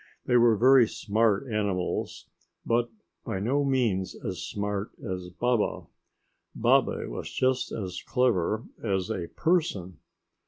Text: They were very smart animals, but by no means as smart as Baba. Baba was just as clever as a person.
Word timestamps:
They 0.25 0.35
were 0.35 0.55
very 0.57 0.87
smart 0.87 1.45
animals, 1.47 2.25
but 2.65 2.89
by 3.23 3.39
no 3.39 3.63
means 3.63 4.15
as 4.15 4.41
smart 4.41 4.89
as 4.99 5.29
Baba. 5.29 5.85
Baba 6.55 7.07
was 7.07 7.31
just 7.31 7.71
as 7.71 8.01
clever 8.01 8.63
as 8.83 9.11
a 9.11 9.27
person. 9.27 9.99